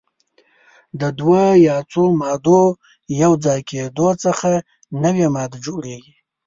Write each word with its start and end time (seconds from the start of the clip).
د 0.99 1.01
دوه 1.19 1.43
یا 1.67 1.77
څو 1.91 2.03
مادو 2.19 2.61
یو 3.21 3.31
ځای 3.45 3.59
کیدو 3.69 4.07
څخه 4.23 4.49
نوې 5.03 5.27
ماده 5.35 5.57
جوړیږي. 5.65 6.15